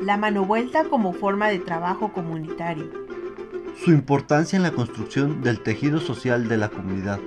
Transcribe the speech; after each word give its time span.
la 0.00 0.16
mano 0.16 0.46
vuelta 0.46 0.84
como 0.84 1.12
forma 1.12 1.48
de 1.48 1.58
trabajo 1.58 2.12
comunitario, 2.12 2.90
su 3.84 3.90
importancia 3.90 4.56
en 4.56 4.62
la 4.62 4.72
construcción 4.72 5.42
del 5.42 5.62
tejido 5.62 6.00
social 6.00 6.48
de 6.48 6.56
la 6.56 6.70
comunidad. 6.70 7.20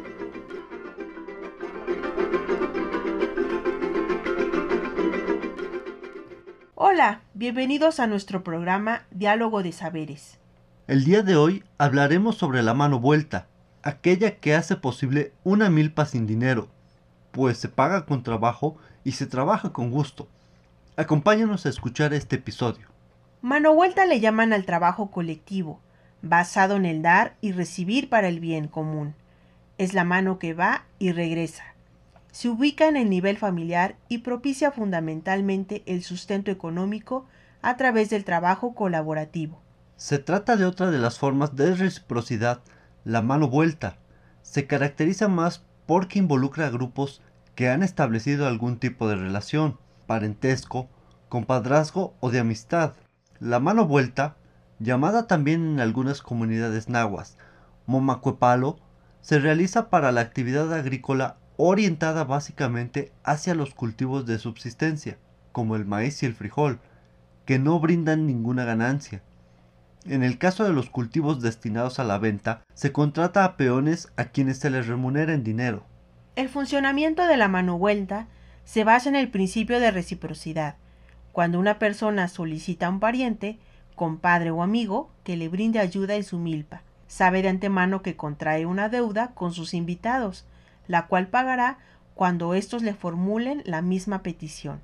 Hola, 6.73 7.21
bienvenidos 7.35 7.99
a 7.99 8.07
nuestro 8.07 8.43
programa 8.43 9.03
Diálogo 9.11 9.61
de 9.61 9.71
Saberes. 9.71 10.39
El 10.87 11.05
día 11.05 11.21
de 11.21 11.35
hoy 11.35 11.63
hablaremos 11.77 12.37
sobre 12.37 12.63
la 12.63 12.73
mano 12.73 12.99
vuelta, 12.99 13.47
aquella 13.83 14.37
que 14.37 14.55
hace 14.55 14.75
posible 14.75 15.31
una 15.43 15.69
milpa 15.69 16.05
sin 16.05 16.25
dinero, 16.25 16.69
pues 17.31 17.57
se 17.57 17.69
paga 17.69 18.05
con 18.05 18.23
trabajo 18.23 18.77
y 19.03 19.11
se 19.11 19.27
trabaja 19.27 19.71
con 19.71 19.91
gusto. 19.91 20.27
Acompáñanos 20.95 21.65
a 21.65 21.69
escuchar 21.69 22.13
este 22.13 22.35
episodio. 22.35 22.87
Mano 23.41 23.73
vuelta 23.73 24.05
le 24.05 24.19
llaman 24.19 24.53
al 24.53 24.63
trabajo 24.63 25.09
colectivo, 25.09 25.79
basado 26.21 26.75
en 26.75 26.85
el 26.85 27.01
dar 27.01 27.35
y 27.41 27.51
recibir 27.51 28.09
para 28.09 28.27
el 28.27 28.39
bien 28.39 28.67
común. 28.67 29.15
Es 29.79 29.95
la 29.95 30.03
mano 30.03 30.37
que 30.37 30.53
va 30.53 30.85
y 30.99 31.11
regresa. 31.11 31.63
Se 32.31 32.47
ubica 32.47 32.87
en 32.87 32.95
el 32.95 33.09
nivel 33.09 33.37
familiar 33.37 33.95
y 34.07 34.19
propicia 34.19 34.71
fundamentalmente 34.71 35.81
el 35.87 36.03
sustento 36.03 36.51
económico 36.51 37.25
a 37.63 37.75
través 37.75 38.11
del 38.11 38.23
trabajo 38.23 38.75
colaborativo. 38.75 39.59
Se 39.97 40.19
trata 40.19 40.57
de 40.57 40.65
otra 40.65 40.91
de 40.91 40.99
las 40.99 41.17
formas 41.17 41.55
de 41.55 41.73
reciprocidad, 41.73 42.61
la 43.03 43.23
mano 43.23 43.49
vuelta. 43.49 43.97
Se 44.43 44.67
caracteriza 44.67 45.27
más 45.27 45.63
porque 45.87 46.19
involucra 46.19 46.67
a 46.67 46.69
grupos 46.69 47.23
que 47.55 47.69
han 47.69 47.81
establecido 47.81 48.47
algún 48.47 48.77
tipo 48.77 49.07
de 49.07 49.15
relación, 49.15 49.79
parentesco, 50.05 50.89
compadrazgo 51.29 52.13
o 52.19 52.31
de 52.31 52.39
amistad. 52.39 52.93
La 53.39 53.59
mano 53.59 53.85
vuelta, 53.85 54.35
llamada 54.79 55.27
también 55.27 55.65
en 55.65 55.79
algunas 55.79 56.21
comunidades 56.21 56.89
nahuas 56.89 57.37
momacuepalo, 57.85 58.77
se 59.21 59.39
realiza 59.39 59.89
para 59.89 60.11
la 60.11 60.21
actividad 60.21 60.73
agrícola 60.73 61.37
orientada 61.57 62.23
básicamente 62.23 63.11
hacia 63.23 63.55
los 63.55 63.73
cultivos 63.73 64.25
de 64.25 64.39
subsistencia, 64.39 65.17
como 65.51 65.75
el 65.75 65.85
maíz 65.85 66.23
y 66.23 66.25
el 66.25 66.33
frijol, 66.33 66.79
que 67.45 67.59
no 67.59 67.79
brindan 67.79 68.25
ninguna 68.25 68.65
ganancia. 68.65 69.21
En 70.05 70.23
el 70.23 70.37
caso 70.37 70.65
de 70.65 70.73
los 70.73 70.89
cultivos 70.89 71.41
destinados 71.41 71.99
a 71.99 72.03
la 72.03 72.17
venta, 72.17 72.63
se 72.73 72.91
contrata 72.91 73.45
a 73.45 73.55
peones 73.55 74.11
a 74.17 74.25
quienes 74.25 74.59
se 74.59 74.69
les 74.69 74.87
remunera 74.87 75.33
en 75.33 75.43
dinero. 75.43 75.85
El 76.35 76.49
funcionamiento 76.49 77.25
de 77.25 77.37
la 77.37 77.47
mano 77.47 77.77
vuelta 77.77 78.27
se 78.65 78.83
basa 78.83 79.09
en 79.09 79.15
el 79.15 79.29
principio 79.29 79.79
de 79.79 79.91
reciprocidad. 79.91 80.75
Cuando 81.31 81.59
una 81.59 81.79
persona 81.79 82.27
solicita 82.27 82.87
a 82.87 82.89
un 82.89 82.99
pariente, 82.99 83.59
compadre 83.95 84.51
o 84.51 84.61
amigo, 84.63 85.09
que 85.23 85.37
le 85.37 85.49
brinde 85.49 85.79
ayuda 85.79 86.15
en 86.15 86.23
su 86.23 86.39
milpa, 86.39 86.81
sabe 87.07 87.41
de 87.41 87.49
antemano 87.49 88.01
que 88.01 88.15
contrae 88.15 88.65
una 88.65 88.89
deuda 88.89 89.31
con 89.33 89.53
sus 89.53 89.73
invitados, 89.73 90.45
la 90.87 91.07
cual 91.07 91.27
pagará 91.27 91.77
cuando 92.15 92.53
éstos 92.53 92.83
le 92.83 92.93
formulen 92.93 93.63
la 93.65 93.81
misma 93.81 94.23
petición. 94.23 94.81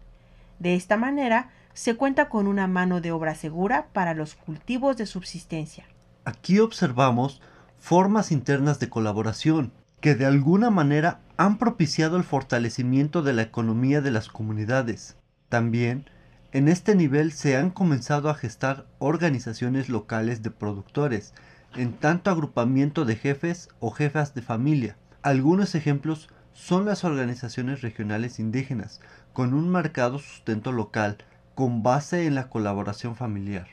De 0.60 0.76
esta 0.76 0.98
manera, 0.98 1.50
se 1.74 1.96
cuenta 1.96 2.30
con 2.30 2.48
una 2.48 2.68
mano 2.68 3.02
de 3.02 3.12
obra 3.12 3.36
segura 3.36 3.88
para 3.94 4.14
los 4.14 4.36
cultivos 4.36 4.98
de 4.98 5.06
subsistencia. 5.06 5.86
Aquí 6.26 6.60
observamos 6.60 7.42
formas 7.80 8.32
internas 8.32 8.80
de 8.80 8.90
colaboración 8.90 9.72
que 10.02 10.16
de 10.16 10.26
alguna 10.26 10.70
manera 10.70 11.22
han 11.40 11.58
propiciado 11.58 12.18
el 12.18 12.26
fortalecimiento 12.26 13.22
de 13.22 13.32
la 13.32 13.44
economía 13.44 14.02
de 14.02 14.12
las 14.12 14.28
comunidades. 14.28 15.16
También, 15.48 16.04
en 16.52 16.68
este 16.68 16.96
nivel 16.96 17.32
se 17.32 17.56
han 17.56 17.70
comenzado 17.70 18.30
a 18.30 18.34
gestar 18.34 18.88
organizaciones 18.98 19.88
locales 19.88 20.44
de 20.44 20.52
productores, 20.52 21.34
en 21.78 21.94
tanto 21.94 22.30
agrupamiento 22.30 23.06
de 23.06 23.16
jefes 23.16 23.70
o 23.80 23.90
jefas 23.92 24.34
de 24.36 24.42
familia. 24.42 24.98
Algunos 25.22 25.76
ejemplos 25.76 26.28
son 26.52 26.84
las 26.84 27.06
organizaciones 27.06 27.80
regionales 27.80 28.38
indígenas, 28.38 29.00
con 29.32 29.54
un 29.54 29.70
marcado 29.70 30.20
sustento 30.20 30.74
local, 30.74 31.20
con 31.56 31.84
base 31.84 32.28
en 32.28 32.36
la 32.36 32.50
colaboración 32.50 33.16
familiar. 33.16 33.68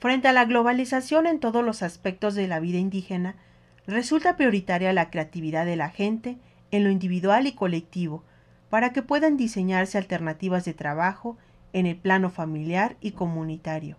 Frente 0.00 0.28
a 0.28 0.34
la 0.34 0.44
globalización 0.44 1.26
en 1.26 1.40
todos 1.40 1.64
los 1.64 1.82
aspectos 1.82 2.34
de 2.34 2.46
la 2.46 2.60
vida 2.60 2.76
indígena, 2.76 3.36
resulta 3.86 4.36
prioritaria 4.36 4.92
la 4.92 5.08
creatividad 5.08 5.64
de 5.64 5.76
la 5.76 5.88
gente 5.88 6.36
en 6.76 6.84
lo 6.84 6.90
individual 6.90 7.46
y 7.46 7.52
colectivo, 7.52 8.24
para 8.70 8.92
que 8.92 9.02
puedan 9.02 9.36
diseñarse 9.36 9.98
alternativas 9.98 10.64
de 10.64 10.74
trabajo 10.74 11.36
en 11.72 11.86
el 11.86 11.96
plano 11.96 12.30
familiar 12.30 12.96
y 13.00 13.12
comunitario. 13.12 13.96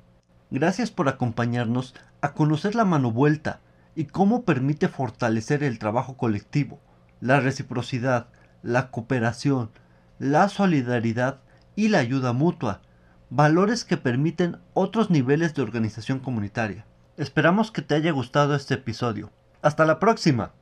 Gracias 0.50 0.92
por 0.92 1.10
acompañarnos 1.10 1.94
a 2.22 2.34
conocer 2.34 2.76
la 2.76 2.86
mano 2.86 3.12
vuelta 3.12 3.60
y 3.96 4.06
cómo 4.06 4.44
permite 4.44 4.88
fortalecer 4.88 5.64
el 5.64 5.80
trabajo 5.80 6.18
colectivo, 6.18 6.80
la 7.20 7.40
reciprocidad, 7.40 8.28
la 8.64 8.92
cooperación, 8.92 9.72
la 10.20 10.50
solidaridad 10.50 11.42
y 11.76 11.90
la 11.90 12.00
ayuda 12.00 12.34
mutua, 12.34 12.82
valores 13.30 13.86
que 13.86 13.98
permiten 13.98 14.58
otros 14.74 15.10
niveles 15.10 15.54
de 15.54 15.62
organización 15.62 16.20
comunitaria. 16.20 16.86
Esperamos 17.18 17.72
que 17.72 17.82
te 17.82 17.96
haya 17.96 18.12
gustado 18.12 18.56
este 18.56 18.76
episodio. 18.76 19.32
Hasta 19.62 19.86
la 19.86 20.00
próxima. 20.00 20.54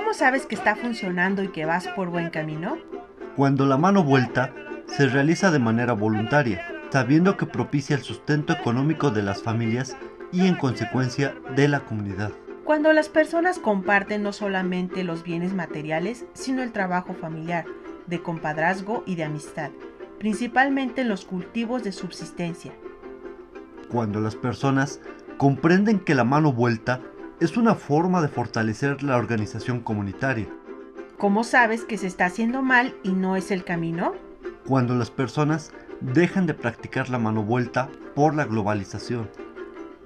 ¿Cómo 0.00 0.14
sabes 0.14 0.46
que 0.46 0.54
está 0.54 0.76
funcionando 0.76 1.42
y 1.42 1.48
que 1.48 1.66
vas 1.66 1.86
por 1.88 2.08
buen 2.08 2.30
camino? 2.30 2.78
Cuando 3.36 3.66
la 3.66 3.76
mano 3.76 4.02
vuelta 4.02 4.54
se 4.86 5.06
realiza 5.06 5.50
de 5.50 5.58
manera 5.58 5.92
voluntaria, 5.92 6.66
sabiendo 6.88 7.36
que 7.36 7.44
propicia 7.44 7.96
el 7.96 8.02
sustento 8.02 8.54
económico 8.54 9.10
de 9.10 9.22
las 9.22 9.42
familias 9.42 9.98
y 10.32 10.46
en 10.46 10.54
consecuencia 10.54 11.34
de 11.54 11.68
la 11.68 11.80
comunidad. 11.80 12.32
Cuando 12.64 12.94
las 12.94 13.10
personas 13.10 13.58
comparten 13.58 14.22
no 14.22 14.32
solamente 14.32 15.04
los 15.04 15.22
bienes 15.22 15.52
materiales, 15.52 16.24
sino 16.32 16.62
el 16.62 16.72
trabajo 16.72 17.12
familiar, 17.12 17.66
de 18.06 18.22
compadrazgo 18.22 19.04
y 19.06 19.16
de 19.16 19.24
amistad, 19.24 19.70
principalmente 20.18 21.02
en 21.02 21.10
los 21.10 21.26
cultivos 21.26 21.84
de 21.84 21.92
subsistencia. 21.92 22.72
Cuando 23.90 24.18
las 24.22 24.34
personas 24.34 25.02
comprenden 25.36 26.00
que 26.00 26.14
la 26.14 26.24
mano 26.24 26.54
vuelta 26.54 27.02
es 27.40 27.56
una 27.56 27.74
forma 27.74 28.20
de 28.20 28.28
fortalecer 28.28 29.02
la 29.02 29.16
organización 29.16 29.80
comunitaria. 29.80 30.46
¿Cómo 31.16 31.42
sabes 31.42 31.84
que 31.84 31.96
se 31.96 32.06
está 32.06 32.26
haciendo 32.26 32.60
mal 32.60 32.94
y 33.02 33.12
no 33.12 33.34
es 33.34 33.50
el 33.50 33.64
camino? 33.64 34.12
Cuando 34.66 34.94
las 34.94 35.10
personas 35.10 35.72
dejan 36.00 36.46
de 36.46 36.54
practicar 36.54 37.08
la 37.08 37.18
mano 37.18 37.42
vuelta 37.42 37.88
por 38.14 38.34
la 38.34 38.44
globalización. 38.44 39.30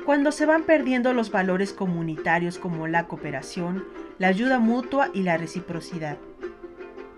Cuando 0.06 0.30
se 0.30 0.46
van 0.46 0.62
perdiendo 0.62 1.12
los 1.12 1.32
valores 1.32 1.72
comunitarios 1.72 2.58
como 2.58 2.86
la 2.86 3.08
cooperación, 3.08 3.84
la 4.18 4.28
ayuda 4.28 4.60
mutua 4.60 5.08
y 5.12 5.22
la 5.22 5.36
reciprocidad. 5.36 6.18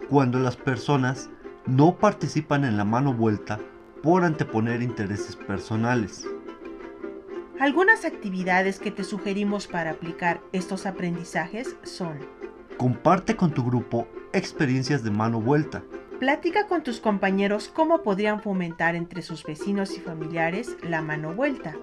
Cuando 0.08 0.38
las 0.38 0.56
personas 0.56 1.28
no 1.66 1.96
participan 1.96 2.64
en 2.64 2.76
la 2.78 2.84
mano 2.84 3.12
vuelta 3.12 3.58
por 4.02 4.24
anteponer 4.24 4.82
intereses 4.82 5.36
personales. 5.36 6.26
Algunas 7.58 8.04
actividades 8.04 8.78
que 8.78 8.90
te 8.90 9.02
sugerimos 9.02 9.66
para 9.66 9.92
aplicar 9.92 10.42
estos 10.52 10.84
aprendizajes 10.84 11.74
son 11.84 12.18
Comparte 12.76 13.34
con 13.34 13.52
tu 13.52 13.64
grupo 13.64 14.06
experiencias 14.34 15.02
de 15.02 15.10
mano 15.10 15.40
vuelta. 15.40 15.82
Platica 16.20 16.66
con 16.66 16.82
tus 16.82 17.00
compañeros 17.00 17.68
cómo 17.68 18.02
podrían 18.02 18.42
fomentar 18.42 18.94
entre 18.94 19.22
sus 19.22 19.42
vecinos 19.42 19.96
y 19.96 20.00
familiares 20.00 20.76
la 20.82 21.00
mano 21.00 21.32
vuelta. 21.32 21.74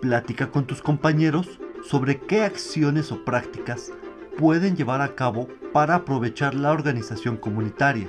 Platica 0.00 0.50
con 0.50 0.66
tus 0.66 0.80
compañeros 0.80 1.60
sobre 1.84 2.18
qué 2.20 2.42
acciones 2.42 3.12
o 3.12 3.22
prácticas 3.26 3.92
pueden 4.38 4.76
llevar 4.76 5.02
a 5.02 5.14
cabo 5.14 5.48
para 5.74 5.96
aprovechar 5.96 6.54
la 6.54 6.72
organización 6.72 7.36
comunitaria. 7.36 8.08